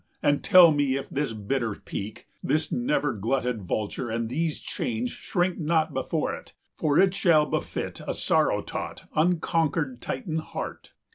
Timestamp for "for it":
6.75-7.13